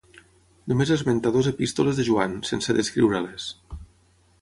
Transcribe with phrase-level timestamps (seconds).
[0.71, 3.51] Només esmenta dues epístoles de Joan, sense descriure-les.